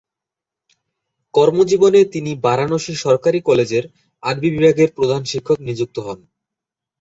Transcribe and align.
কর্মজীবনে 1.33 2.01
তিনি 2.13 2.31
বারাণসীর 2.45 2.97
সরকারি 2.97 3.39
কলেজের 3.41 3.83
আরবি 4.23 4.49
বিভাগের 4.51 4.89
প্রধান 4.97 5.21
শিক্ষক 5.31 5.57
নিযুক্ত 5.67 5.97
হন। 5.99 6.19